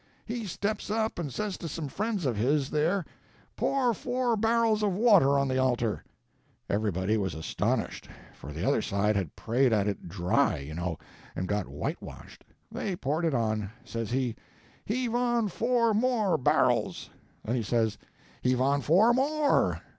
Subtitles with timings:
[0.25, 3.05] He steps up and says to some friends of his there,
[3.55, 6.03] 'Pour four barrels of water on the altar!'
[6.67, 10.97] Everybody was astonished; for the other side had prayed at it dry, you know,
[11.35, 12.43] and got whitewashed.
[12.71, 13.69] They poured it on.
[13.85, 14.35] Says he,
[14.85, 17.11] 'Heave on four more barrels.'
[17.45, 17.99] Then he says,
[18.41, 19.81] 'Heave on four more.'